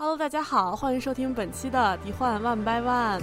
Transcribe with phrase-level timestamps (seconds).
[0.00, 3.20] Hello，大家好，欢迎收听本期的《迪幻万掰万》。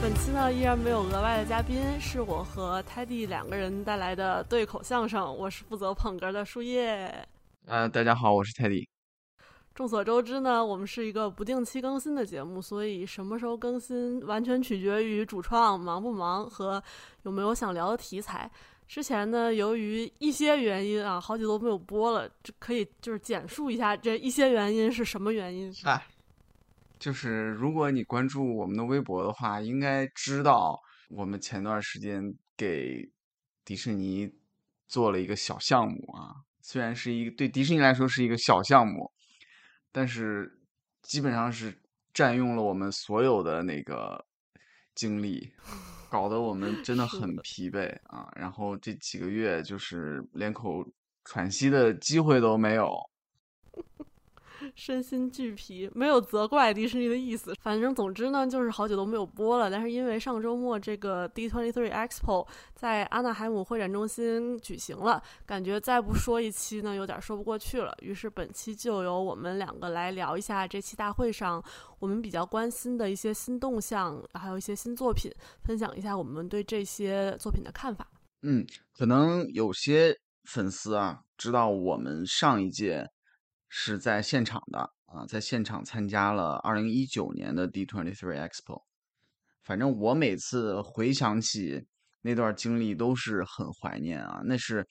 [0.00, 5.36] 本期呢依然没有额外的嘉宾，是我和泰迪两个人带来的对口相声。
[5.36, 7.12] 我是负责捧哏的树叶。
[7.66, 8.88] 呃，大家好，我是泰迪。
[9.76, 16.82] 众所周知呢，我们是一个不定期更新的节目，所以什么时候更新完全取决于主创忙不忙和
[17.24, 18.50] 有没有想聊的题材。
[18.88, 25.70] 之前呢，由于一些原因啊，好几都没有播了，这可以就是简述一下这一些原因是什么原因？
[25.84, 26.06] 哎，
[26.98, 30.80] 就是如果你关注我们的微博的话，应该知道
[31.10, 33.06] 我们前段时间给
[33.62, 34.26] 迪士尼
[34.88, 39.12] 做了一个小项目啊，虽然是一个对迪士尼来说是一个小项目，
[39.96, 40.52] 但是
[41.00, 41.74] 基本上是
[42.12, 44.22] 占用了我们所有的那个
[44.94, 45.54] 精力，
[46.10, 48.30] 搞得我们 真的很疲惫啊。
[48.36, 50.86] 然后这几个月就是连口
[51.24, 52.94] 喘息的机会都没有。
[54.74, 57.54] 身心俱疲，没有责怪迪士尼的意思。
[57.60, 59.70] 反正总之呢，就是好久都没有播了。
[59.70, 67.94] 但是因为上周末这个 D23 Expo 在阿纳海姆会展中心举行了，感觉再不说一期呢，有点说不过去了。
[68.02, 71.62] 于是本期就由我们两个来聊一下这期大会上
[71.98, 75.30] 我们比较关心的一些新动向，还有一些新作品，
[75.64, 78.06] 分享一下我们对这些作品的看法。
[78.42, 78.64] 嗯，
[78.96, 83.04] 可能有些粉丝啊知道我们上一届
[83.68, 88.82] 是在现场的啊，在现场参加了二零一九年的 D23 Expo。
[89.62, 91.84] 反正我每次回想起
[92.22, 94.86] 那段经历都是很怀念啊，那是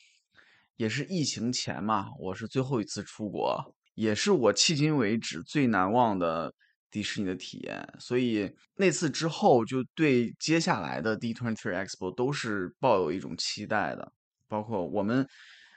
[0.76, 6.54] 也是疫情前嘛，我是最后一次出国，也是我迄今为止最难忘的
[6.92, 7.88] 迪士尼的体验。
[8.00, 14.12] 所以那次之后，就对接下来的 D23 Expo 都是抱有一种期待的。
[14.48, 15.28] 包括我们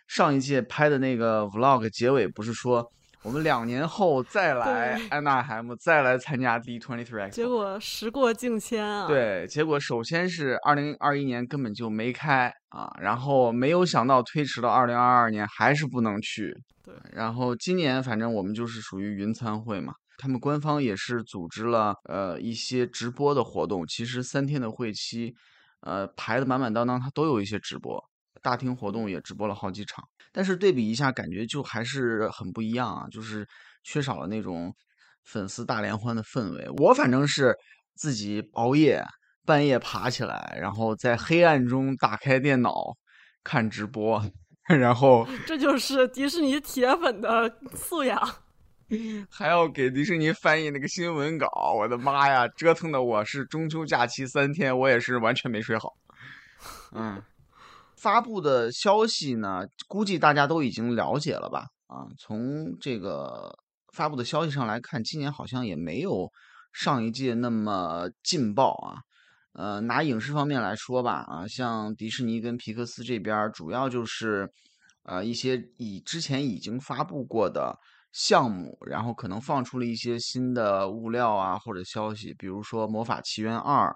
[0.07, 2.93] 上一届拍的那个 Vlog 结尾，不是说
[3.25, 7.31] 我们两年后再来对安纳海姆，再来参加 D23 Expo。
[7.31, 16.55] 结果时过境迁啊，，对，结果首先是二零二一年根本就没开啊，然后没有想到推迟到二零二二年还是不能去。
[16.84, 25.34] 对然后今年反正我们就是属于云参会嘛，他们官方也是组织了呃一些直播的活动，其实三天的会期，
[25.81, 28.03] 呃排的满满当当，它都有一些直播，
[28.41, 30.03] 大厅活动也直播了好几场。
[30.33, 33.47] 但是对比一下，感觉就还是很不一样啊，就是
[33.83, 34.75] 缺少了那种
[35.25, 36.69] 粉丝大联欢的氛围。
[36.78, 37.56] 我反正是
[37.94, 39.05] 自己熬夜，
[39.44, 42.72] 半夜爬起来，然后在黑暗中打开电脑
[43.43, 44.22] 看直播，
[44.69, 48.21] 然后 这就是迪士尼铁粉的素养。
[49.31, 51.75] 还要给迪士尼翻译那个新闻稿。
[51.77, 55.93] 我的妈呀，折腾的我是中秋假期三天，我也是完全没睡好。
[56.93, 57.22] 嗯。
[58.00, 61.66] 发布的消息呢，估计大家都已经了解了吧？
[61.88, 63.53] 啊，从这个
[63.92, 66.31] 发布的消息上来看，今年好像也没有
[66.72, 68.98] 上一届那么劲爆啊。
[69.54, 74.48] 呃，拿影视方面来说吧，啊，像迪士尼跟皮克斯这边，主要就是
[75.03, 77.76] 呃一些以之前已经发布过的
[78.12, 83.88] 项目，然后可能放出了一些新的物料啊或者消息，比如说《魔法奇缘二》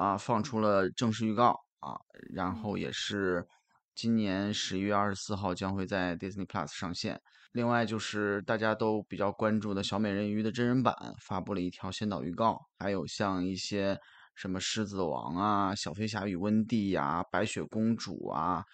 [0.00, 1.56] 啊，放出了正式预告。
[1.80, 1.98] 啊，
[2.32, 3.46] 然后也是
[3.94, 7.20] 今年十一月二十四号将会在 Disney Plus 上线。
[7.52, 13.98] 另外就是大家都比较关注的小美人鱼的真人版发布了一条先导预告，还有像一些
[14.36, 18.64] 什么狮子王啊、小飞侠与温蒂呀、白雪公主啊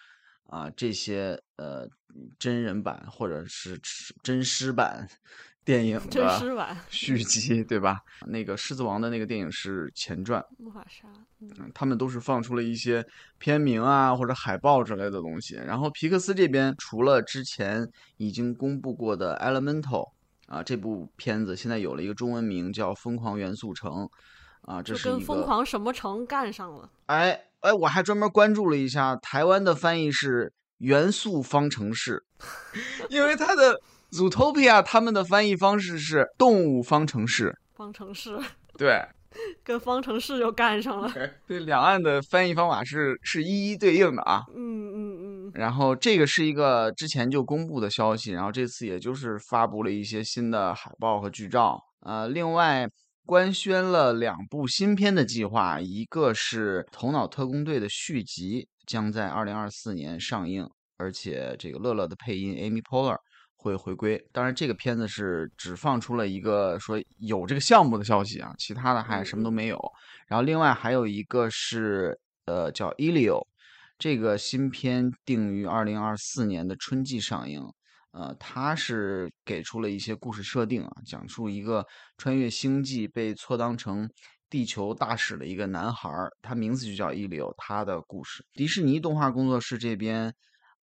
[0.43, 1.87] 啊这些呃
[2.37, 3.81] 真人版或者是
[4.21, 5.09] 真狮版
[5.67, 7.99] 电影真的狮版续集，对吧？
[8.25, 11.09] 那个狮子王的那个电影是前传，魔法沙，
[11.41, 13.05] 嗯嗯，他们都是放出了一些
[13.37, 15.55] 片名啊或者海报之类的东西。
[15.55, 17.85] 然后皮克斯这边除了之前
[18.15, 19.81] 已经公布过的《Elemental》
[20.47, 23.91] 啊这部片子，现在有了一个中文名叫《疯狂元素城》
[24.61, 26.89] 啊，这就是跟疯狂什么城干上了。
[27.07, 32.23] 哎哎，我还专门关注了一下，台湾的翻译是“元素方程式”，
[33.11, 33.81] 因为它的
[34.11, 38.39] Zootopia 他们的翻译方式是“动物方程式方程式”，
[38.77, 39.05] 对。
[39.63, 41.13] 跟方程式又干上了。
[41.47, 44.43] 对，两岸的翻译方法是是一一对应的啊。
[44.55, 51.79] 嗯嗯嗯，然后这个是一个之前就公布的消息，然后这次也就是发布了一些新的海报和剧照。
[51.99, 52.89] 呃，另外
[53.27, 60.67] 官宣了两部新片的计划，一个是《头脑特工队》的续集，将在二零二四年上映，
[60.97, 63.17] 而且这个乐乐的配音 Amy Poehler
[63.67, 64.27] 会会回归。
[64.31, 69.79] 当然，这个片子是只放出了一个说有这个项目的消息啊，其他的还什么都没有。
[70.27, 73.39] 然后另外还有一个是呃叫《Elio》，
[73.99, 77.61] 这个新片定于二零二四年的春季上映。
[78.11, 81.85] 呃，它是给出了一些故事设定啊，讲述一个
[82.17, 84.09] 穿越星际被错当成
[84.49, 88.43] 地球大使的一个男孩儿，他名字就叫伊里欧，他的故事。
[88.53, 90.33] 迪士尼动画工作室这边，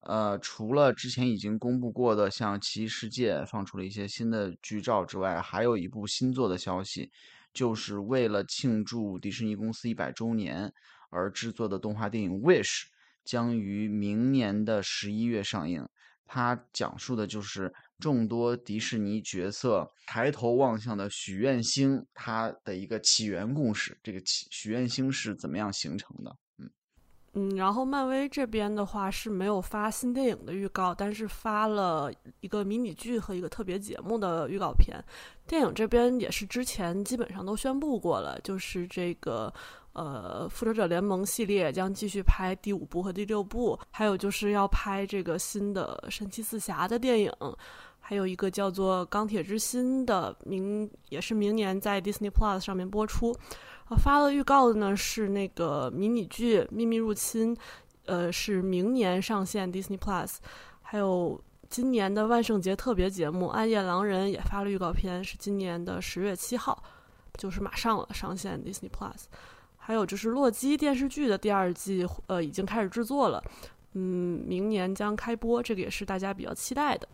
[0.07, 7.11] 呃，除了之前已经公布过的像《奇异世界》放出了一些新的剧照之外，还有一部新作的消息，
[7.53, 10.73] 就是为了庆祝迪士尼公司一百周年
[11.11, 12.83] 而制作的动画电影《Wish》
[13.25, 15.89] 将于明年的十一月上映。
[16.27, 23.97] 它讲述的就是众多迪士尼角色抬头望向的许愿星，它的一个起源故事。
[24.03, 26.37] 这个起许愿星是怎么样形成的？
[27.35, 32.11] 嗯，然后漫威这边的话是没有发新电影的预告，但是发了
[32.41, 34.99] 一个迷你剧和一个特别节目的预告片。
[35.47, 39.53] 电影这边也是之前基本上都宣布过了，就是这个。
[39.95, 47.33] 呃，复仇者联盟系列将继续拍第五部和第六部，还有就是要拍这个新的神奇四侠的电影，
[48.01, 53.33] 还有一个叫做钢铁之心的明，也是明年在 Disney Plus 上面播出。
[53.89, 57.55] 呃，发了预告的呢是那个迷你剧《秘密入侵》，
[58.07, 60.37] 呃，是明年上线 Disney Plus。
[60.81, 61.39] 还有
[61.69, 66.83] 今年的万圣节特别节目《暗夜狼人》也发了预告片，是今年的十月七号，
[67.37, 69.25] 就是马上了上线 Disney Plus。
[69.77, 73.45] 还有就是《洛基》电视剧的第二季，呃，已经开始制作了，
[73.93, 77.07] 嗯，明年将开播，这个也是大家比较期待的。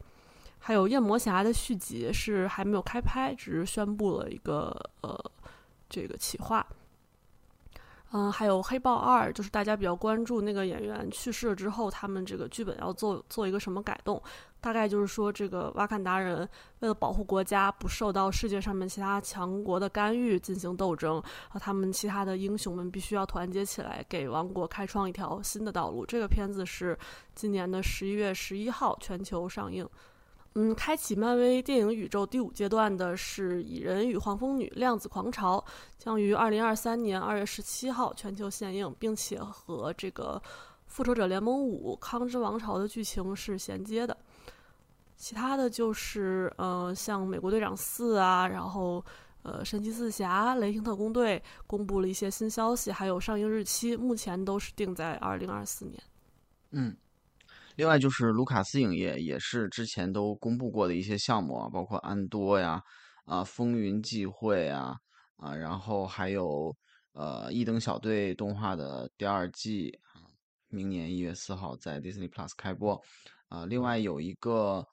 [0.61, 4.71] 还有《夜魔侠》的续集是还没有开拍，只是宣布了一个
[5.01, 5.19] 呃
[5.91, 6.67] 这个企划。
[8.13, 14.21] 嗯，还有《黑豹二》，就是大家比较关注那个演员去世了之后，他们这个剧本要做做一个什么改动？
[14.61, 16.39] 大概就是说，这个瓦坎达人
[16.81, 26.05] 为了保护国家不受到世界上面其他强国的干预进行斗争，和，他们其他的英雄们必须要团结起来，给王国开创一条新的道路。
[26.05, 26.99] 这个片子是
[27.37, 29.89] 今年的十一月十一号全球上映。
[30.55, 35.65] 嗯，开启漫威电影宇宙第五阶段的是《蚁人与黄蜂女：量子狂潮》，
[35.97, 40.43] 将于二零二三年二月十七号全球限映，并且和这个
[40.87, 44.17] 《复仇者联盟五：康之王朝》的剧情是衔接的。
[45.17, 49.05] 其他的就是，呃，像《美国队长四》啊，然后，
[49.43, 51.39] 呃，《神奇四侠：雷霆特工队》
[51.69, 56.03] 公布了一些新消息，还有上映日期，目前都是定在二零二四年。
[56.73, 56.97] 嗯。
[57.81, 62.83] 另外就是卢卡斯影业也是之前都公布过的一些项目啊，包括安多呀、
[63.25, 64.95] 啊风云际会啊、
[65.39, 66.77] 啊，然后还有
[67.13, 70.29] 呃一等小队动画的第二季啊，
[70.69, 73.01] 明年一月四号在 Disney Plus 开播
[73.49, 73.65] 啊。
[73.65, 74.87] 另外有一个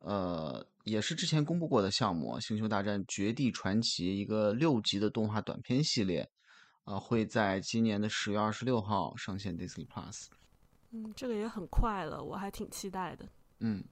[0.00, 6.28] 呃也是之前公布过的项目《星球大战：绝地传奇》一个六集的动画短片系列
[6.82, 10.26] 啊，会在今年的十月二十六号上线 Disney Plus。
[10.94, 13.26] 嗯，这个也很快了，我还挺期待的。
[13.60, 13.82] 嗯，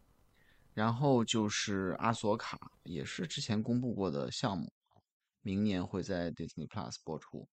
[0.74, 4.70] 然后就是阿索卡，也是之前公布过的项目，
[5.40, 7.48] 明年会在 Disney Plus 播出。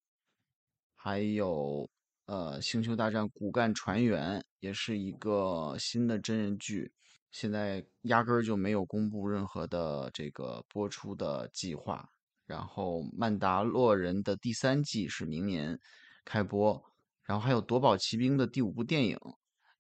[0.96, 1.90] 还有
[2.26, 6.92] 呃，《星球大战：骨干船员》也是一个新的真人剧，
[7.32, 12.10] 现在压根儿就没有公布任何的这个播出的计划。
[12.46, 15.80] 然后《曼达洛人》的第三季是明年
[16.26, 16.84] 开播。
[17.24, 19.20] 然后还有《夺宝奇兵》的第五部电影，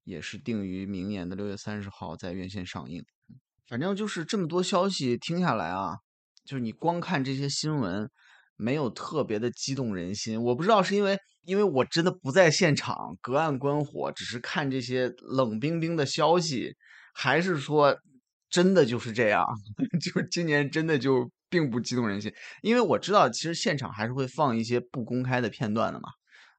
[0.07, 3.03] 也是定于明年的六月三十号在院线上映。
[3.67, 5.97] 反正就是这么多消息听下来啊，
[6.45, 8.09] 就是你光看这些新闻，
[8.55, 10.41] 没有特别的激动人心。
[10.41, 16.73] 我不知道是因为因为我真的不在现场，隔岸观火，只是看这些冷冰冰的消息，
[17.13, 17.97] 还是说
[18.49, 19.43] 真的就是这样？
[20.01, 22.31] 就今年真的就并不激动人心。
[22.61, 26.07] 因为我知道，其实现场还是会放一些不公开的片段的嘛。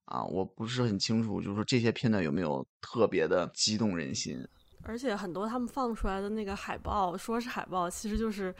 [0.09, 4.43] 啊，我不是很清楚，就是说这些片段有没有特别的激动人心？
[4.83, 8.55] 而且很多他们放出来的那个海报，说是海报，其实就是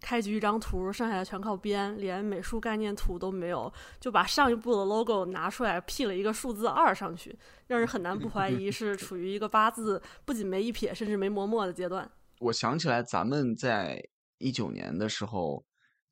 [0.00, 12.10] 开局一张图，剩下的全靠编，连美术概念图都没有，就把上一部的 logo 拿出来 P 了一个数字二上去，让人很难不怀疑是处于一个八字不仅没一撇，甚至没磨墨的阶段。
[12.38, 14.02] 我想起来，咱们在
[14.38, 15.62] 一九年的时候，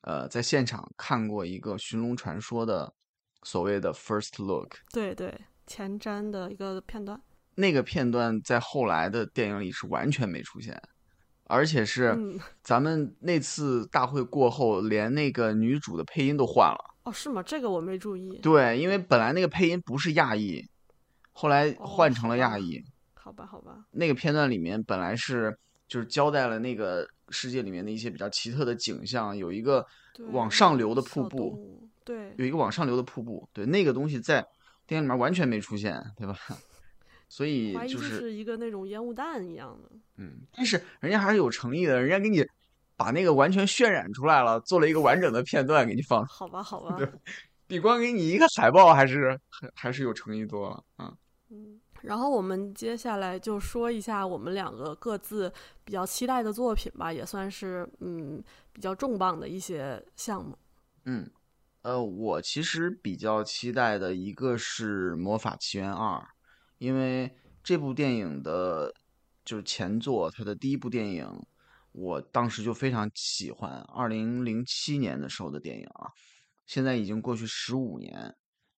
[0.02, 2.92] 呃，在现场看过一个《寻龙传说》的。
[3.44, 5.32] 所谓的 first look，对对，
[5.66, 7.20] 前瞻的一个片段。
[7.54, 10.82] 那个片段在后来的电影里是完全没出现，
[11.44, 12.18] 而且是
[12.62, 16.94] 咱们那次大会过后，连那个女主的配音都换了。
[17.04, 17.42] 哦，是吗？
[17.42, 18.38] 这个我没注意。
[18.38, 20.66] 对，因为本来那个配音不是亚裔，
[21.32, 22.82] 后来换成了亚裔。
[23.12, 23.84] 好吧，好吧。
[23.90, 29.86] 那个片段里面本来是就是交代了那个世界里面的一些比较奇特的景象，有一个
[30.32, 34.46] 往上流的瀑布，物，对，有一个往上流的瀑布，对，那个东西在
[34.86, 36.36] 电影里面完全没出现，对吧？
[37.28, 39.90] 所以就，就是一个那种烟雾弹一样的。
[40.18, 42.46] 嗯，但是人家还是有诚意的，人家给你
[42.96, 47.08] 把那个完全渲染出来了，做了一个完整的片段给你放，好吧，好吧， 对
[47.66, 51.16] 比光给你一个海报还是还还是有诚意多了，嗯。
[51.50, 51.80] 嗯。
[52.02, 55.50] 然后我们接下来就说一下我们两个各自
[55.84, 58.44] 比较期待的作品吧，也算是嗯
[58.74, 60.54] 比较重磅的一些项目。
[61.06, 61.26] 嗯，
[61.84, 66.18] 呃，我其实比较期待的一个是《魔法奇缘二》，
[66.78, 67.30] 因为
[67.62, 68.90] 这部电影的，
[69.44, 71.28] 就是前作，它的第一部电影，
[71.92, 76.08] 我当时就非常喜欢，二零零七年的时候的电影啊，
[76.64, 78.34] 现在已经过去十五年，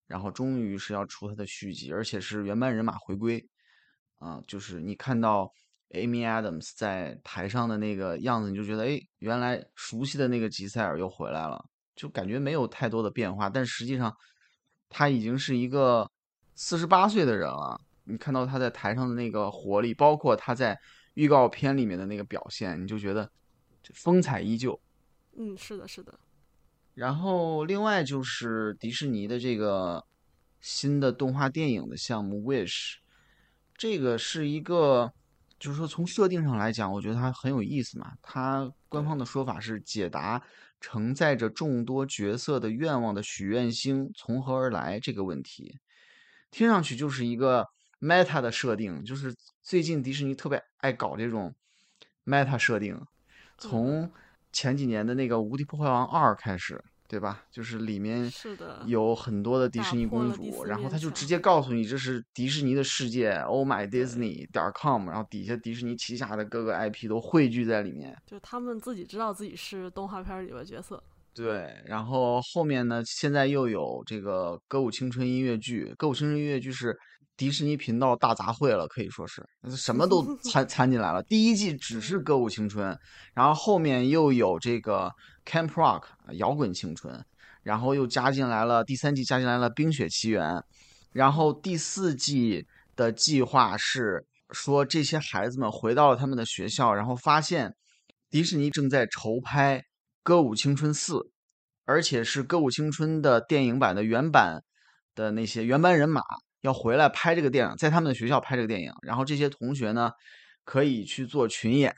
[0.08, 3.48] 然后终于是要出它的续集，而且是原班人马回归，
[4.18, 5.52] 啊、就是你看到
[5.90, 11.64] Amy Adams 在台上的那个样子，你就觉得，哎，原来熟悉的那个吉赛尔又回来了。
[11.97, 14.15] 就感觉没有太多的变化，但实际上
[14.88, 16.09] 他已经是一个
[16.55, 17.81] 四十八岁的人了。
[18.05, 20.79] 你看到他在台上的那个活力，包括他在
[21.15, 23.29] 预告片里面的那个表现，你就觉得
[23.83, 24.81] 这风采依旧。
[25.37, 26.17] 嗯，是的，是的，
[26.95, 30.05] 然后另外就是迪士尼的这个
[30.61, 32.95] 新的动画电影的项目《Wish》，
[33.76, 35.12] 这个是一个，
[35.58, 38.12] 就是说从设定上来讲，我觉得它很有意思嘛。
[38.22, 40.42] 它官方的说法是解答
[40.80, 45.78] 承载着众多角色的愿望的许愿星从何而来这个问题，
[46.50, 47.68] 听上去就是一个
[48.00, 51.54] meta 的设定，就是最近迪士尼特别爱搞这种
[52.25, 53.00] meta 设定，
[53.56, 54.12] 从
[54.52, 57.44] 前几年的那个《无敌破坏王二》开始，对吧？
[57.50, 68.16] 就是里面是的，有很多的迪士尼公主，然后他就直接告诉你这是迪士尼的世界，Oh my Disney 点 com，然后底下迪士尼旗下的各个 IP 都汇聚在里面。
[68.26, 71.02] 就他们自己知道自己是动画片里边角色。
[71.34, 76.98] 对，然后后面呢，现在又有这个《歌舞青春》音乐剧，《歌舞青春》音乐剧是
[77.37, 81.23] 迪士尼频道大杂烩了，可以说是什么都 掺掺进来了。
[81.23, 82.93] 第一季只是《歌舞青春》，
[83.35, 85.12] 然后后面又有这个
[85.45, 87.23] Camp Rock 摇滚青春，
[87.62, 90.43] 然后又加进来了第三季加进来了《冰雪奇缘》，
[91.12, 97.75] 然后第四季的计划是说这些孩子们回到了他们的学校，然后发现
[98.31, 99.78] 迪士尼正在筹拍
[100.23, 101.14] 《歌舞青春四》，
[101.85, 104.62] 而且是《歌舞青春》的电影版的原版
[105.14, 106.23] 的那些原班人马
[106.66, 110.11] 要回来拍这个电影，在他们的学校拍这个电影，然后这些同学呢
[110.64, 111.94] 可以去做群演，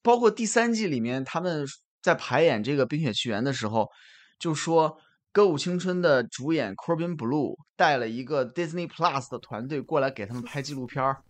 [0.00, 1.66] 包括第三季里面他们
[2.00, 3.90] 在排演这个《冰雪奇缘》的时候，
[4.38, 4.90] 就说
[5.32, 11.22] 《歌舞青春》的主演 Corbin Blue 带了一个 Disney Plus 的团队过来给他们拍纪录片儿。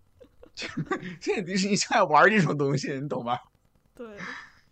[1.19, 3.39] 这迪士尼就爱玩这种东西，你懂吗？
[3.95, 4.07] 对，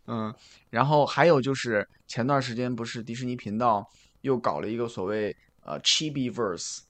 [0.07, 0.35] 嗯，
[0.69, 3.89] 然后还有就是前段时间不是迪士尼频道
[4.21, 6.85] 又搞了一个所谓呃 Chibiverse 呃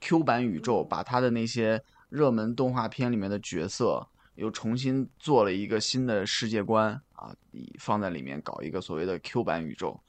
[0.00, 7.34] Q 版宇宙，把他的那些热门动画片里面的角色又重新做了一个新的世界观啊，
[7.78, 10.00] 放在里面搞一个所谓的 Q 版宇宙，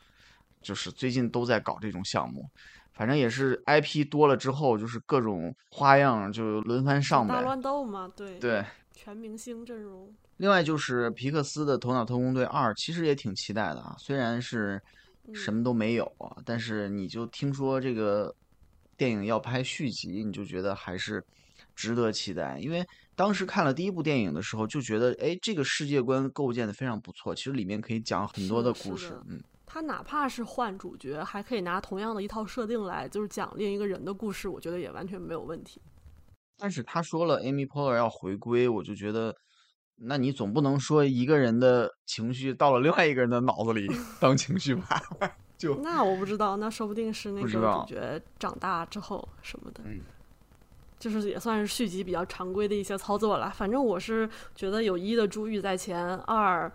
[0.61, 2.49] 就是最近都在搞这种项目，
[2.93, 7.35] 反正也是 IP 多了之后，就是各种花样就轮番上呗。
[7.35, 10.13] 大乱斗嘛，对，对，全明星阵容。
[10.37, 13.95] 另外就是皮克斯的《头脑特工队二》，其实也挺期待的啊。
[13.99, 14.81] 虽然是
[15.33, 18.33] 什么都没有啊，但是你就听说这个
[18.97, 21.23] 电影要拍续集，你就觉得还是
[21.75, 22.59] 值得期待。
[22.59, 22.85] 因为
[23.15, 29.19] 当时看了第一部电影的时候，就觉得哎，这个世界观构建的非常不错，其实里面可以讲很多的故事。
[29.27, 35.81] 嗯，他哪怕是换主角，还可以拿同样的一套设定来，就是讲另一个人的故事，我觉得也完全没有问题。
[36.57, 39.35] 但是他说了 Amy Poehler 要回归，我就觉得。
[40.05, 43.87] 那你总不能说一个人的情绪到了另外一个人的脑子里
[44.19, 44.99] 当情绪 吧？
[45.63, 50.01] 就那我不知道，那说不定是那个主角长大之后什么的，嗯
[50.99, 53.49] 就是也算是续集比较常规的一些操作了。
[53.49, 56.71] 反正我是觉得有一的珠玉在前，二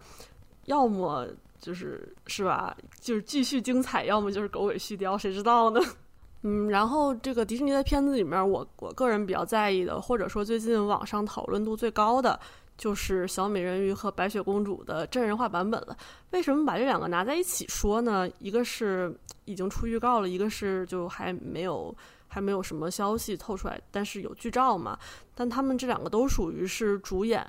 [0.66, 1.26] 要么
[1.59, 5.80] 就是是吧，就是继续精彩，要么就是狗尾续貂，谁知道呢？
[6.42, 12.38] 嗯，然后这个迪士尼的片子里面，我我个人比较在意的，或者说最近网上讨论度最高的，
[12.78, 15.94] 就是小美人鱼和白雪公主的真人化版本了。
[16.30, 18.26] 为什么把这两个拿在一起说呢？
[18.38, 21.94] 一个是已经出预告了，一个是就还没有
[22.28, 24.97] 还没有什么消息透出来，但是有剧照嘛。
[25.35, 27.44] 但他们这两个都属于是主演，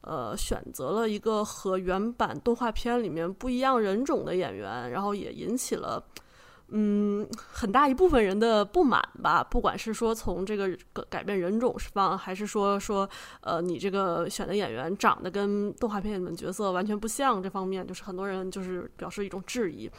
[0.00, 6.04] 呃，选择了一个和原版动画片里面不一样人种的演员，然后也引起了。
[6.74, 10.70] 嗯，很大一部分人的不满吧，不管是说从这个
[11.10, 13.08] 改变人种方，还是说说
[13.42, 19.90] 呃你这个选的演员长得跟动画片里面角色完全不像这方面，就是很多人就是表示一种质疑。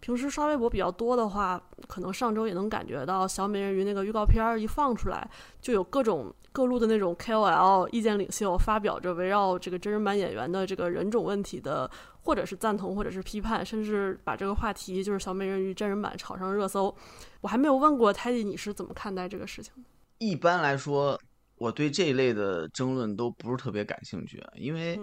[0.00, 5.28] 平时刷微博比较多的话，可能上周也能感觉到小美人鱼那个预告片儿一放出来，
[5.60, 11.90] 就有各种各路的那种 KOL 意见领袖发表着围绕这个真人版演员的这个人种问题的，
[12.22, 16.94] 或者是赞同，或者是批判，甚至把这个话题就是小美人鱼真人版炒上热搜。
[17.40, 19.72] 我还没有问过泰迪，你是怎么看待这个事情？
[20.18, 21.20] 一般来说，
[21.56, 24.98] 我对这一类的争论都不是特别感兴趣，因为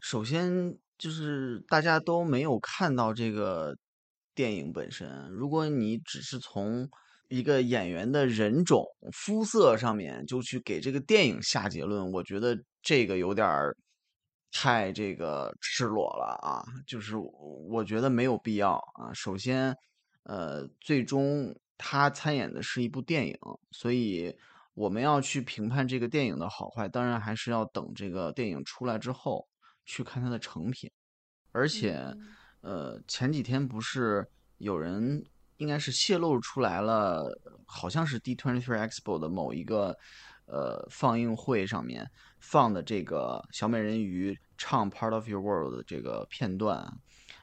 [0.00, 3.76] 首先就是大家都没有看到这个。
[4.34, 6.88] 电影本身，如果你只是从
[7.28, 13.76] 一个演员的人种、肤色上面就去给这个电影下结论，我觉得这个有点儿
[14.50, 16.62] 太这个赤裸了啊！
[16.86, 19.12] 就是我觉得没有必要啊。
[19.14, 19.74] 首先，
[20.24, 23.38] 呃，最终他参演的是一部电影，
[23.70, 24.36] 所以
[24.74, 29.48] 我们要去评判这个电影的好坏，当然还是要等这个电影出来之后
[29.86, 30.90] 去看它的成品，
[31.50, 32.14] 而且。
[32.62, 34.26] 呃，前几天不是
[34.58, 35.24] 有人
[35.58, 39.96] 应该是泄露出来了，好像是 D23 Expo 的某一个
[40.46, 42.08] 呃放映会上面
[42.40, 46.92] 放的这个小美人鱼唱 Part of Your World 的这个片段，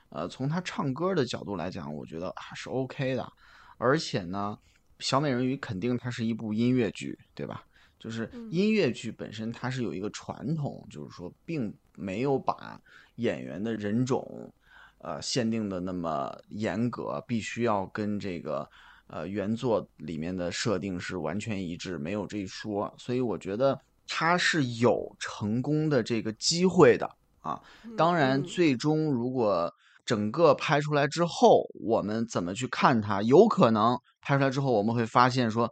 [0.09, 3.31] 呃，从他唱歌的角度来讲，我觉得还是 OK 的。
[3.77, 4.57] 而且呢，
[4.99, 7.65] 小美人鱼肯定它是一部音乐剧，对吧？
[7.99, 12.81] 就是音乐剧本身它是有一个传统，就是说并没有把
[13.15, 14.53] 演员的人种。
[15.01, 18.69] 呃，限定的那么严格，必须要跟这个
[19.07, 22.93] 呃原作里面的设定是完全一致，没有这一说。
[22.97, 27.61] 所以我觉得它是有成功的这个机会的啊。
[27.97, 29.73] 当然，最终如果
[30.05, 33.21] 整个拍出来之后，我们怎么去看它？
[33.21, 35.71] 有可能拍出来之后，我们会发现说，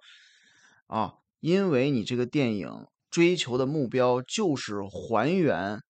[0.88, 5.82] 啊，因为你这个电影追求的目标就是还原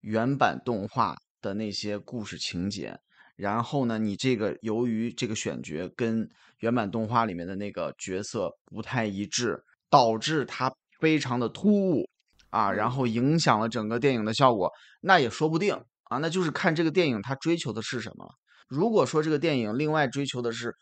[0.00, 1.16] 原版动画。
[1.40, 2.98] 的那些故事情节，
[3.36, 6.28] 然后呢，你这个由于这个选角跟
[6.58, 12.08] 原版动画里面的那个角色不太一致，导致它非常的突兀
[12.50, 18.28] 啊，然后影响了整个电影的效果，那也说不定啊，那就是看这个电影它追求的是什么。
[18.68, 20.74] 如果说这个电影另外追求的是，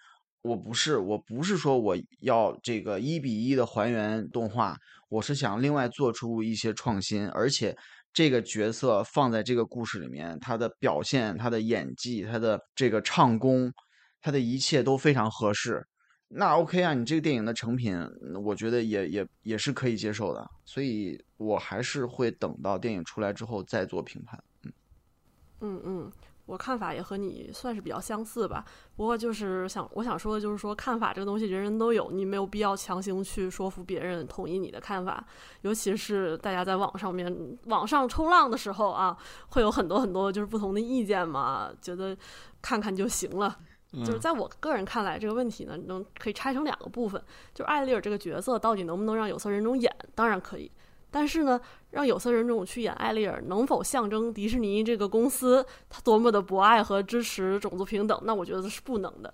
[0.42, 4.76] 我不是我不是说我要这个一比一的还原动画，
[5.08, 7.76] 我是想另外做出一些创新，而且。
[8.18, 13.72] 这个角色放在这个故事里面，他的表现、他的演技、他的这个唱功，
[14.20, 15.86] 他的一切都非常合适。
[16.26, 17.96] 那 OK 啊，你这个电影的成品，
[18.44, 20.44] 我觉得也也也是可以接受的。
[20.64, 24.42] 所以我还是会等到电影出来之后再做评判。
[24.64, 24.72] 嗯
[25.60, 26.12] 嗯嗯。
[26.48, 28.64] 我看法也和你算是比较相似吧，
[28.96, 35.22] 不过就是想我想说的就是说，看法这个东西人人都有，你没有必要强行去说服别人同意你的看法，
[35.60, 39.14] 尤其是大家在网上面网上冲浪的时候啊，
[39.50, 42.16] 会有很多很多就是不同的意见嘛，觉得
[42.62, 43.54] 看看就行了。
[44.04, 47.22] 就是在我个人看来，这个问题呢，能可以拆成两个部分，
[47.54, 50.70] 就是艾丽尔这个角色到底能不能让有色人种演，当然可以。
[51.10, 58.20] 但是呢，让有色人种去演艾丽尔，能否象征迪士尼这个公司它多么的博爱和支持种族平等？
[58.24, 59.32] 那我觉得是不能的。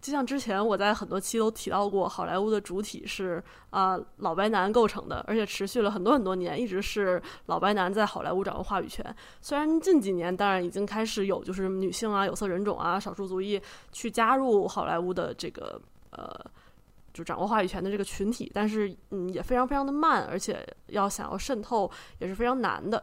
[0.00, 9.04] 就像之前我在很多期都提到过，好莱坞的主体是啊老白男构成的，而且持续了很多很多年，一直是老白男在好莱坞掌握话语权。
[9.40, 13.60] 虽然近几年当然已经开始有就是女性啊、有色人种啊、少数族裔
[13.92, 16.44] 去加入好莱坞的这个呃。
[17.16, 23.02] 就掌握话语权的这个群体，但是嗯也非常非常的慢，而且要想要渗透也是非常难的。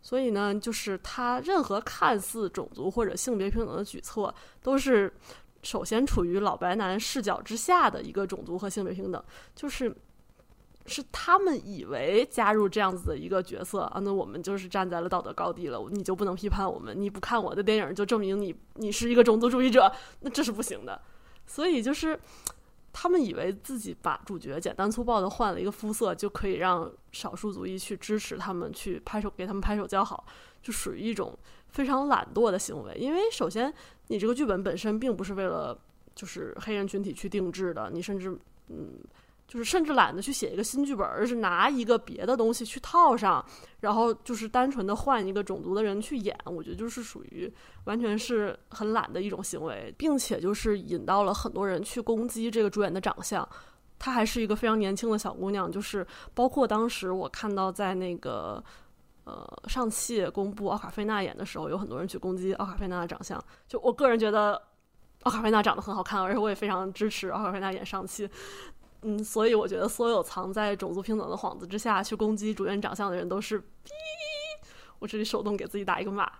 [0.00, 5.12] 所以呢，就是他任何看似种族或者性别平等的举措，都是
[5.64, 9.20] 首先处于老白男视角之下的一个种族和性别平等，
[9.56, 9.92] 就是
[10.86, 21.02] 是他们以为加入这样子的一个角色啊，那我们就是站在了道德高地了，你就不能批判我们，你不看我的电影就证明你你是一个种族主义者，那这是不行的。
[21.44, 22.18] 所以就是。
[23.00, 30.26] 他们以为自己把主角简单粗暴的换了一个肤色，就可以让少数族裔去支持他们，去拍手给他们拍手叫好，
[30.60, 32.92] 就属于一种非常懒惰的行为。
[32.96, 33.72] 因为首先，
[34.08, 35.78] 你这个剧本本身并不是为了
[36.16, 38.98] 就是黑人群体去定制的，你甚至嗯。
[39.48, 43.42] 就是甚至懒得去写一个新剧本，而是拿一个别的东西去套上，
[43.80, 47.50] 然后就是单纯的换一个种族的人去演，我觉得就是属于
[47.84, 53.48] 完全是很懒的一种行为，并且就是引到了很多人去攻击这个主演的长相。
[53.98, 58.62] 她还是一个非常年轻的小姑娘，就是包括当时我看到在那个
[59.24, 63.42] 呃上汽公布奥卡菲娜演的时候，有很多人去攻击奥卡菲娜的长相。
[63.66, 64.60] 就我个人觉得。
[65.24, 68.26] 奥卡菲娜长得很好看，而且我也非常支持奥卡菲娜演上期。
[69.02, 73.62] 嗯，所以我觉得所有藏在种族平等的幌子之下去攻击主演长相的人都是，
[74.98, 76.30] 我这里手动给自己打一个码。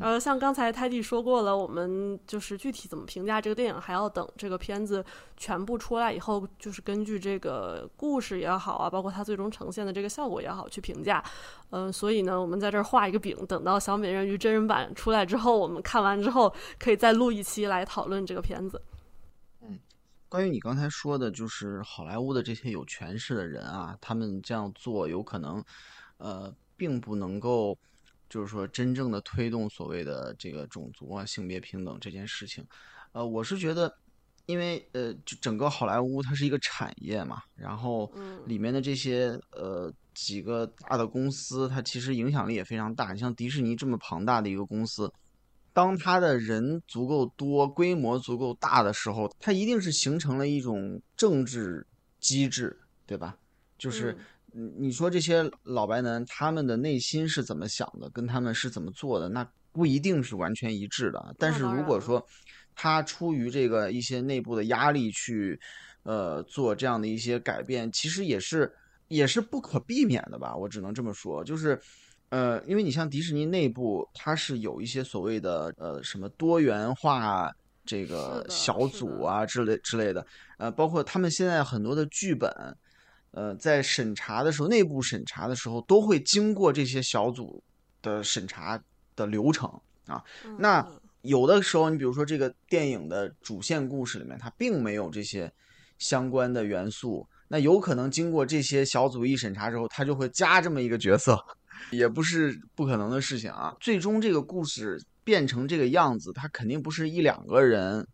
[0.00, 5.04] 呃，像刚才泰迪说过了，我们就是具体怎么评价这个电影，还要等这个片子
[5.36, 11.22] 全部出来以后，就是根据这个故事也好啊，包括它最终呈现的这个效果也好去评价。
[11.70, 18.82] 嗯，所以呢，我们在这儿画一个饼，等到小美人鱼真人版出来之后，我们看完之后可以再录一期来讨论这个片子。
[20.24, 25.64] 嗯，关于你刚才说的，就是好莱坞的这些有权势的人啊，他们这样做有可能，
[26.18, 27.78] 呃，并不能够。
[28.26, 32.66] 就是说，真正的推动所谓的这个种族啊、性别平等这件事情，
[33.12, 33.94] 呃，我是觉得，
[34.46, 38.10] 因为呃，就整个好莱坞它是一个产业嘛，然后
[38.46, 43.12] 里面的这些呃几个大的公司，它其实影响力也非常大。
[43.12, 45.12] 你像迪士尼这么庞大的一个公司，
[45.74, 51.86] 当他的人足够多、规模足够大的时候，他一定是形成了一种政治
[52.18, 53.36] 机制，对吧？
[53.76, 54.16] 就是。
[54.56, 61.34] 你你说这些老白男他们的内心是怎么想的，跟他们是怎么做的，那不一定是完全一致的。
[61.36, 62.24] 但是如果说
[62.76, 65.58] 他出于这个一些内部的压力去，
[66.04, 68.72] 呃，做这样的一些改变，其实也是
[69.08, 70.54] 也是不可避免的吧。
[70.54, 71.76] 我只能这么说，就是，
[72.28, 77.50] 呃，因为你像迪士尼内部，它是有一些所谓的呃什么多元化
[77.84, 80.26] 这个小组啊之类之类的，
[80.58, 82.76] 呃，包括他们现在很多的剧本。
[83.36, 87.60] 呃，在审查的时候，内部审查的时候，都会经过这些小组
[88.00, 88.80] 的审查
[89.16, 89.68] 的流程
[90.06, 90.22] 啊。
[90.56, 90.88] 那
[91.22, 95.52] 有的时候，你比如说这个电影的主线故事里面，它并没有这些
[95.98, 101.36] 相关的元素，那有可能经过这些小组一审查之后，他就会加这么一个角色，
[101.90, 103.74] 也不是不可能的事情啊。
[103.80, 108.06] 最终这个故事变成这个样子，它肯定不是一两个人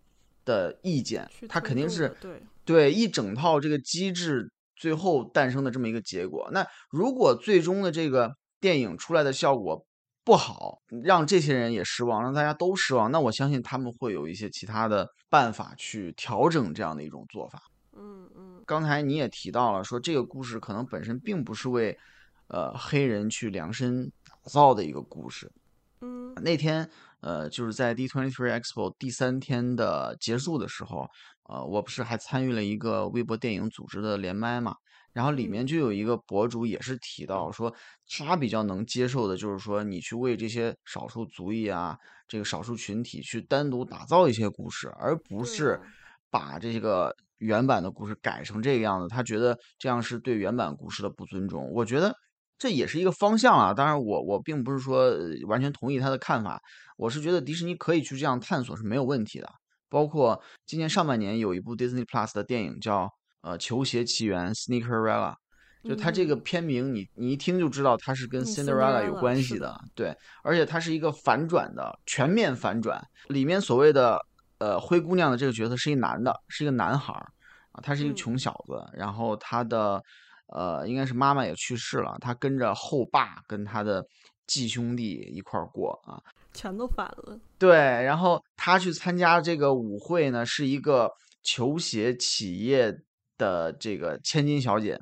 [0.45, 4.51] 的意见，它肯定是对对一整套这个机制。
[4.77, 9.85] 最后诞生的这么一个结果，那如果最终的这个电影出来的效果
[10.25, 17.63] 不好，让这些人也失望，让大家都失望，那我相信他们会有一些其他的办法去调整这样的一种做法。
[17.95, 21.99] 嗯嗯，刚才你也提到了，说这个故事可能本身并不是为
[22.51, 25.51] 呃黑人去量身打造的一个故事。
[26.03, 26.89] 嗯，那天
[27.21, 31.09] 呃就是在 D23 Expo 第三天的结束的时候。
[31.53, 34.77] 呃，我不是还参与了一个微博电影组织的连麦嘛，
[35.13, 37.75] 然后里面就有一个博主也是提到说，
[38.09, 45.81] 他比较能接受的就是说，你去为这些少数族裔啊，这个少数群体去单独打造一些故事，而不是
[46.31, 49.09] 把这个原版的故事改成这个样子。
[49.09, 51.69] 他觉得这样是对原版故事的不尊重。
[51.73, 52.17] 我觉得
[52.61, 53.75] 这也是一个方向啊。
[53.75, 55.11] 当然，我我并不是说
[55.49, 56.61] 完全同意他的看法，
[56.97, 59.51] 我是觉得迪士尼可以去这样探索是没有问题的。
[59.89, 65.35] 包括今年上半年有一部 Disney Plus 的电影叫呃《球鞋奇缘》（Sneakerella），
[65.83, 74.17] 就它这个片名你你一听就知道它是跟 Cinderella 有关系的，对，而且它是一个反转的全面反转，里面所谓的
[74.59, 77.27] 呃灰姑娘的这个角色是一男的，是一个男孩儿
[77.73, 80.01] 啊，他是一个穷小子，然后他的
[80.53, 84.05] 呃应该是妈妈也去世了，他跟着后爸跟他的
[84.47, 86.21] 继兄弟一块儿过啊。
[86.53, 87.77] 全都反了，对。
[87.77, 91.09] 然后他去参加这个舞会呢，是一个
[91.45, 92.93] 球鞋企业
[93.39, 94.99] 的这个千金小姐，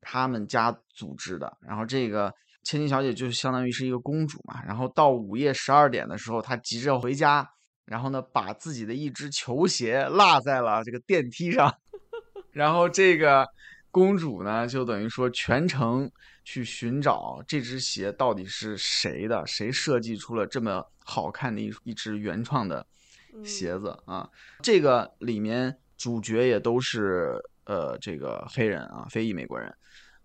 [0.00, 1.58] 他们家组织的。
[1.60, 2.32] 然后这个
[2.64, 4.62] 千金小姐就相当于是一个公主嘛。
[4.64, 7.46] 然后到午夜十二点的时候，她急着回家，
[7.84, 11.74] 然后呢，把自己的一只球鞋落在了这个电梯上，
[12.52, 13.46] 然后这个。
[13.90, 16.10] 公主呢，就等于说全程
[16.44, 22.86] 去寻找这只鞋到底是谁的，谁设计出了这么好看的一一只原创的
[23.44, 24.28] 鞋子啊？
[24.62, 29.74] 这个里面主角也都是呃这个黑人啊，非裔美国人，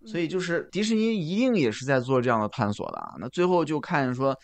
[0.04, 3.16] 所以就是迪士尼一定也是在做这样的探索的啊。
[3.18, 4.38] 那最后就看说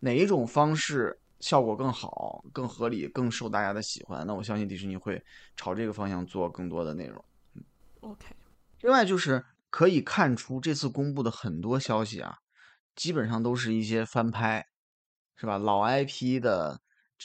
[0.00, 5.22] 哪一种方式效果更好、更合理、更受大家的喜欢，那我相信迪士尼会
[5.56, 7.24] 朝这个方向做更多的内容。
[8.00, 8.26] OK。
[8.80, 12.36] 另外就是可以看出，这次公布的很多消息啊，
[12.94, 14.66] 基本上都是一些翻拍，
[15.36, 15.58] 是吧？
[15.58, 16.80] 老 IP 的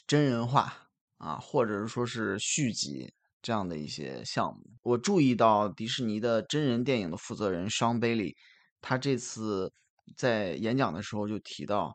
[0.07, 4.61] 真人化啊，或者是说是续集这样的一些项目。
[4.81, 8.35] 我注意到迪士尼的真人电影的负责人 Sean Bailey，
[8.81, 9.71] 他这次
[10.15, 11.93] 在演讲的时候就提到，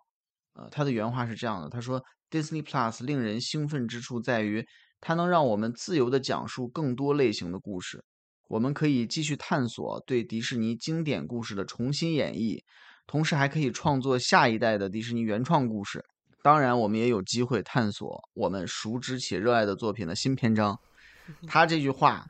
[0.54, 4.66] 呃，他的原话是这样的：他说，Disney Plus 令人兴奋之处在于，
[5.00, 8.04] 它能让我们自由的讲述更多类型的故事。
[8.48, 12.62] 我们可以继续探索对迪士尼经典故事的重新演绎，
[13.06, 16.04] 同时还可以创作下一代的迪士尼原创故事。
[16.42, 20.78] 当然，我们也有机会探索我们熟知且热爱的作品的新篇章。
[21.48, 22.24] 他这句话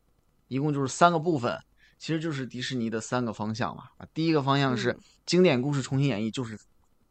[0.48, 1.58] 一共就是三个部分，
[1.98, 3.82] 其实就是迪士尼的三个方向嘛。
[3.98, 6.58] 啊，第一个方向是嗯经典故事重新演绎，就是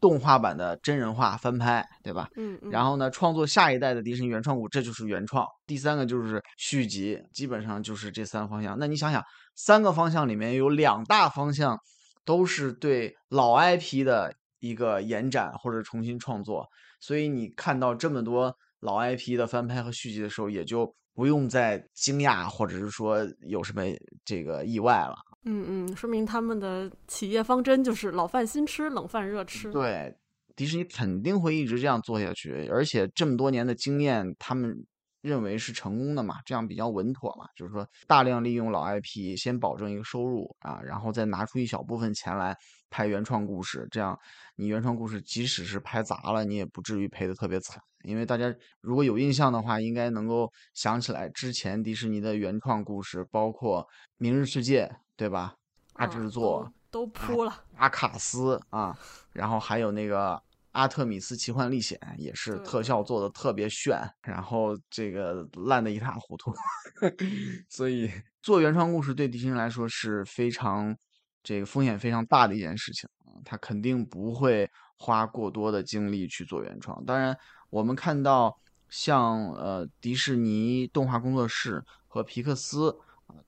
[0.06, 2.30] 动画版的真人化翻拍，对吧？
[2.36, 5.44] 嗯嗯，然后呢，创作下一代的迪士尼原创股，这就是原创。
[5.66, 8.78] 第三个就是续集，基本上就是这三个方向。
[8.78, 9.20] 那你想想，
[9.56, 11.76] 三个方向里面有两大方向
[12.24, 16.68] 都是对老 IP 的一个延展或者重新创作，
[17.00, 23.82] 所以你看到这么多老 IP 的翻拍和续集的时候，也就不用再惊讶或者是说有什么
[24.24, 25.16] 这个意外了。
[25.46, 29.72] 嗯嗯，说明他们的企业方针就是老饭新吃，冷饭热吃。
[29.72, 30.14] 对，
[30.56, 34.76] 迪士尼肯定会一直这样做下去，而且这么多年的经验，他们
[35.22, 42.56] 认为是成功的嘛，这样比较稳妥嘛，就是说大量利用老 IP，先保证一个收入啊，然后再拿出一小部分钱来
[42.90, 44.18] 拍原创故事，这样
[44.56, 47.80] 你原创故事即使是拍砸了，你也不至于赔的特别惨。
[48.04, 53.82] 因为大家如果有印象的话，应该能够想起来之前迪士尼的原创故事，包括
[54.18, 55.56] 《明日世界》，对吧？
[55.94, 56.72] 大啊制作。
[56.92, 57.64] 都都扑了。
[57.76, 58.98] 阿卡斯啊，
[59.34, 66.54] 然后还有那个阿特米斯奇幻历险，也是特效做的特别炫，然后这个烂的一塌糊涂，
[67.70, 68.10] 所以
[68.42, 70.96] 做原创故事对迪士尼来说是非常
[71.44, 73.10] 这个风险非常大的一件事情，
[73.44, 77.04] 他肯定不会花过多的精力去做原创。
[77.06, 77.38] 当然，
[77.70, 78.58] 我们看到
[78.90, 82.96] 像呃迪士尼动画工作室和皮克斯，啊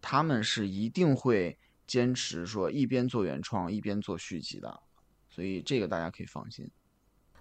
[0.01, 4.79] 他们是一定会坚持说一边做原创一边做续集的，
[5.29, 6.69] 所以这个大家可以放心。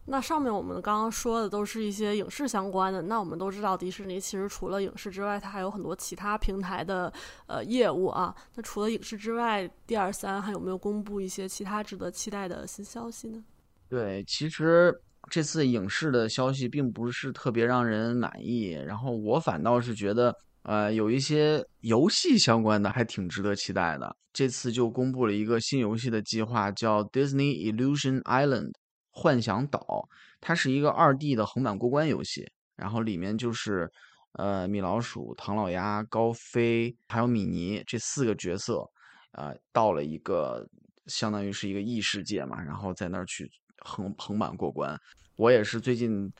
[0.09, 7.13] 那上面我们刚刚说的都是一些影视相关的，那我们都知道迪士尼其实除了影视之外，它还有很多其他平台的
[7.49, 8.33] 呃业务啊。
[8.55, 13.43] 那除了影视之外，第二三还有没有公布一些其他值得期待的新消息呢？
[13.89, 14.97] 对，其实
[15.29, 20.33] 这次影视的消息并不是特别让人满意，然后我反倒是觉得，
[20.67, 24.17] 呃，有一些游戏相关的还挺值得期待的。
[24.33, 28.73] 这次就公布了一个新游戏的计划，叫 Disney Illusion Island
[29.11, 30.09] 幻想岛，
[30.41, 33.91] 它是一个二 D 的横版过关游戏，然后里面就是。
[34.39, 38.87] 呃，米老鼠、唐老鸭、高飞还有米妮这四个角色，
[39.33, 40.63] 呃，到了一个
[41.07, 44.95] 相当于是一个异世界嘛，然后在那儿去横横版过关。
[45.37, 46.31] 我也是最近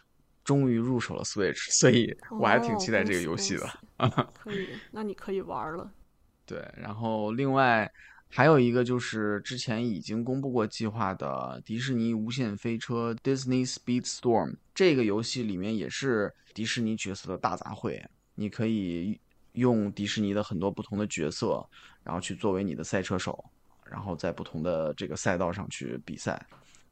[0.47, 3.69] 终于入手了 Switch，所以我还挺期待这个游戏的。
[3.99, 5.91] 哦恭喜 可以，那你可以玩了。
[6.47, 7.93] 对，然后另外
[8.29, 18.03] 还有一个就是之前已经公布过计划的迪士尼无限飞车 Disney Speedstorm 这个游戏里面也是迪士尼角色的大杂烩，
[18.37, 19.19] 你可以
[19.53, 21.69] 用迪士尼的很多不同的角色，
[22.05, 23.45] 然后去作为你的赛车手，
[23.85, 26.41] 然后在不同的这个赛道上去比赛。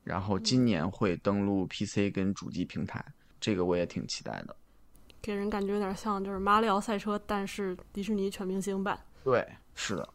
[0.02, 3.02] 然后今年会登陆 PC 跟主机平台，
[3.44, 4.56] 这个我也挺期待的。
[5.20, 8.98] 给人感觉有点像就是马里奥赛车，但是迪士尼全明星版。
[9.22, 10.08] 对，是的。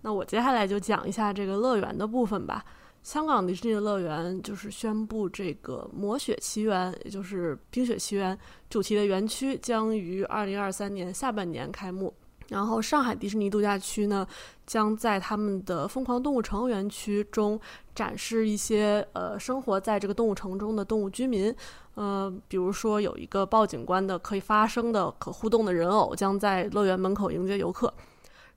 [0.00, 2.64] 那我接下来就讲一下这个乐园的部分吧。
[3.02, 8.36] 香港迪士尼的乐园就是宣布，这个《魔雪奇缘》，也就是《冰雪奇缘》
[8.70, 12.14] 主题的园区将于二零二三年下半年开幕。
[12.48, 14.26] 然后，上海迪士尼度假区呢，
[14.66, 17.58] 将在他们的疯狂动物城园区中
[17.94, 21.54] 展示一些呃生活在这个动物城中的动物居民。
[21.94, 27.92] 呃，比如说有一个报警官的可以发声的可互动的人偶，将在乐园门口迎接游客。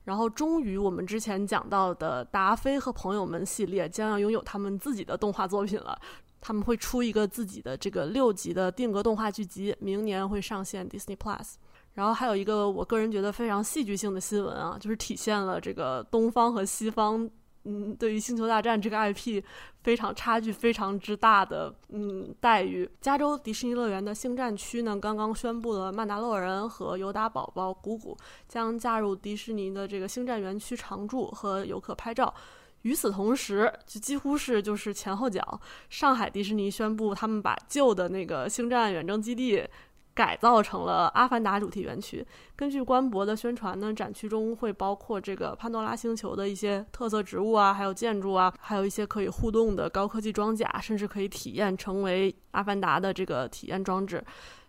[0.06, 6.00] 然后，终于我们之前讲到的达菲和朋友们系列将要拥有他们自己的动画作品了。
[6.40, 11.56] 他们会出一个自己的这个六集的定格动画剧集，明年会上线 Disney Plus。
[11.96, 17.28] 然后还有一个我个人觉得非常戏剧性的新闻啊，就是体现了这个东方和西方，
[17.64, 19.42] 嗯，对于《星球大战》这个 IP
[19.82, 22.90] 非常差距非常之大的嗯待遇。
[23.00, 32.34] 加州迪士尼乐园的星战区呢，刚刚宣布了曼达洛人和尤达宝宝谷谷将加入迪士尼的这个星战园区常驻和游客拍照。
[32.82, 39.66] 与此同时，就几乎是就是前后脚，上海迪士尼宣布他们把旧的那个星战远征基地。
[40.16, 42.26] 改造成了阿凡达主题园区。
[42.56, 54.24] 根据官博的宣传呢，展区中会包括这个潘多拉星球的一些特色植物啊，还有建筑啊，还有一些可以互动的高科技装甲，甚至可以体验成为阿凡达的这个体验装置。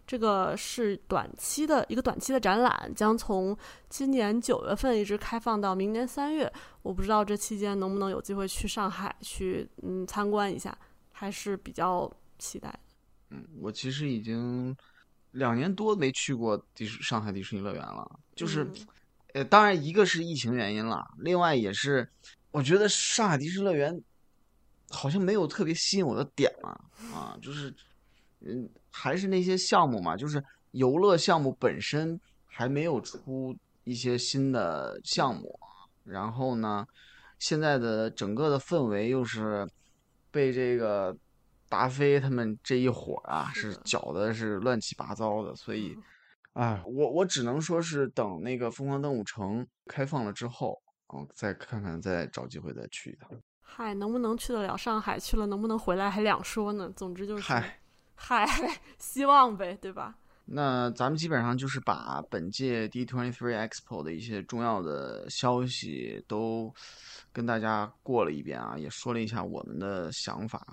[0.04, 3.56] 这个是短期的一个短期的展览，将从
[3.88, 6.52] 今年九月份一直开放到明年三月。
[6.82, 10.76] 我不知道这期间能不能有机会去上海去嗯参观一下，
[11.12, 12.76] 还是比较期待。
[13.30, 14.76] 嗯，我其实已经。
[15.36, 18.86] 两年多没去过迪士上海迪士尼乐园了，就是，嗯、
[19.34, 22.08] 呃，当然一个是疫情原因了，另外也是
[22.50, 24.02] 我觉得上海迪士尼乐园
[24.88, 26.68] 好像没有特别吸引我的点了
[27.14, 27.74] 啊，就是
[28.40, 35.58] 嗯，还是那些项目嘛，就是游乐项目本身还没有出一些新的项目，
[36.04, 36.86] 然后呢，
[37.38, 39.68] 现在的整个的氛围又是
[40.30, 41.14] 被这个
[41.68, 45.96] 达菲他们这一伙啊是搅的是乱七八糟的，所以，
[46.54, 50.80] 哎，我我只能说是等那个疯狂动物城开放了之后，
[51.14, 53.30] 嗯，再看看再找机会再去一趟。
[53.60, 55.18] 嗨，能不能去得了上海？
[55.18, 56.90] 去了能不能回来还两说呢。
[56.94, 57.42] 总之就是。
[57.42, 57.80] 嗨。
[58.14, 58.46] 嗨，
[58.98, 60.16] 希望呗，对吧？
[60.48, 66.72] 那咱们基本上就是把本届 D23 Expo 的一些重要的消息都
[67.32, 70.64] 跟大家过了一遍啊，也说了一下我们的想法。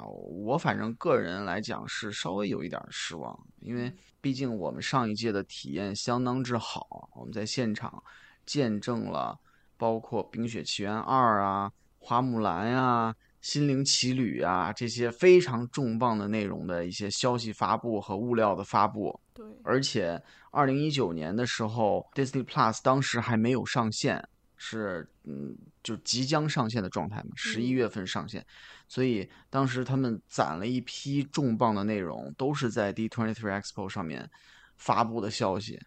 [0.45, 8.01] 我反正个人来讲是稍微有一点失望，因为毕竟我们上一届的体验相当之好，我们在现场
[8.45, 9.35] 见证了
[9.75, 13.15] 包括《冰雪奇缘二》啊、《花木兰》呀。
[13.43, 19.19] 心灵奇旅啊，这些非常重磅的内容的一些消息发布和物料的发布。
[19.33, 24.25] 对，而且二零一九年的时候，Disney Plus 当时还没有上线，
[24.55, 25.53] 是嗯，
[25.83, 28.45] 就即将上线的状态嘛，十一月份上线，
[28.87, 34.29] 所以当时他们攒了一批重磅的内容，都是在 D23 Expo 上面
[34.77, 35.77] 发布的消息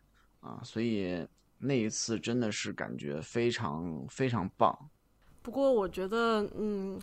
[0.41, 4.79] 啊，所以那一次真的是感觉非常非常棒。
[5.41, 7.01] 不过我觉得，嗯。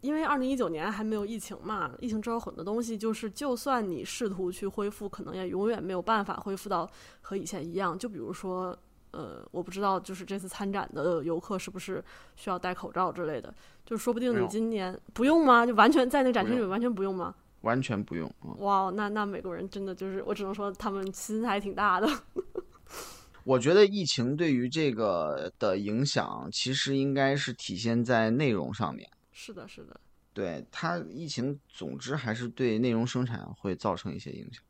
[0.00, 7.98] 因为二零一九年还没有疫情嘛，疫情之后很多东西就是，就算你试图去恢复，可能也永远没有办法恢复到和以前一样。
[7.98, 8.76] 就比如说，
[9.12, 12.02] 呃，我不知道，就是这次参展的游客是不是
[12.36, 13.52] 需要戴口罩之类的，
[13.84, 15.64] 就说不定你今年不用吗？
[15.66, 17.34] 就完全在那个展厅里完全不用吗？
[17.62, 18.30] 完全不用。
[18.58, 22.08] 哇，那那美国人真的就是，我只能说他们心还挺大的。
[23.42, 29.08] 我觉得疫情对于这个的影响，其实应该是体现在内容上面。
[29.38, 30.00] 是的，是的，
[30.32, 34.62] 对它疫情，总之还是对内容生产会造成一些影响。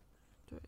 [0.45, 0.59] 对，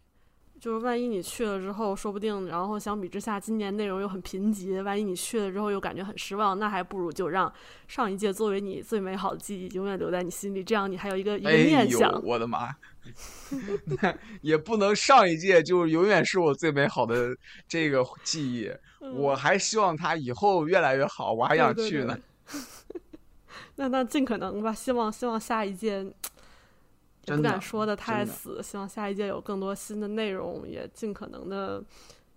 [0.60, 7.52] 就是万一你去了之后，说不定，然后相比之下，今年内容又很贫瘠，万一你去了之后又感觉很失望，那还不如就让
[7.88, 12.22] 上一届作为你最美好的记忆，永远留在你心里，这样你还有一个一个念想。
[12.22, 12.72] 我的妈！
[14.00, 22.16] 那 也不能上一届就永远是我最美好的这个记忆，我还希望它以后越来越好，我还想去呢。
[23.76, 26.04] 那那尽可能吧，希望希望下一届，
[27.26, 31.82] 也不敢说的太死，希望下一届有更多新的内容，也尽可能的，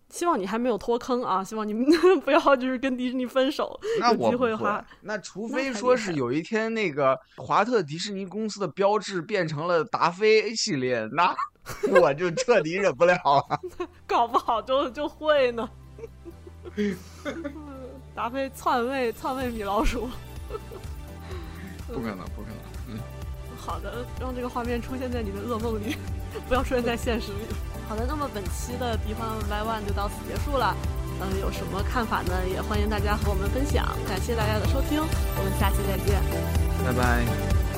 [0.09, 1.85] 希望你还没有脱坑啊，希望你们
[2.21, 3.79] 不要就是跟迪士尼分手，
[4.11, 11.33] 有机会的话，那除非说是有一天那个华特迪士尼公司的标志变成了达菲系列，那
[12.01, 13.61] 我就彻底忍不了了，
[14.05, 15.69] 搞不好就就会呢，
[18.13, 20.09] 达菲篡位篡位米老鼠。
[21.93, 22.57] 不可能，不可能。
[22.89, 22.99] 嗯，
[23.57, 25.95] 好的，让这个画面出现在你的噩梦里，
[26.47, 27.39] 不要出现在现实里。
[27.87, 30.75] 好的，那么本期的《敌方 By One》就到此结束了。
[31.21, 32.33] 嗯，有什么看法呢？
[32.51, 33.85] 也欢迎大家和我们分享。
[34.07, 36.21] 感谢大家的收听，我们下期再见，
[36.85, 37.70] 拜拜。